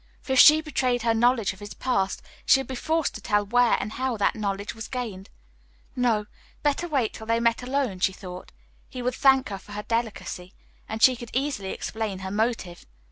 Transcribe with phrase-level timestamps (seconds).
[0.23, 3.45] For if she betrayed her knowledge of his past, she would be forced to tell
[3.45, 5.29] where and how that knowledge was gained.
[5.95, 6.25] No,
[6.63, 8.51] better wait till they met alone, she thought;
[8.89, 10.55] he would thank her for her delicacy,
[10.89, 12.83] and she could easily explain her motive.